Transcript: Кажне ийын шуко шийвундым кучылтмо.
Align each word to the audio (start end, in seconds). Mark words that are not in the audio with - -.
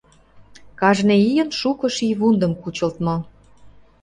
Кажне 0.79 1.15
ийын 1.29 1.49
шуко 1.59 1.85
шийвундым 1.95 2.53
кучылтмо. 2.61 3.15